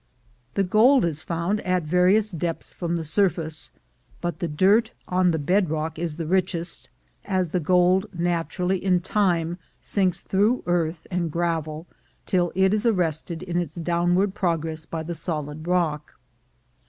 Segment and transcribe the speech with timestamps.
[0.55, 3.69] The gold is found at various depths from the sur face;
[4.19, 6.89] but the dirt on the bed rock is the richest,
[7.23, 11.85] as the gold naturally in time sinks through earth and gravel,
[12.25, 16.15] till it is arrested in its downward progress by the solid rock.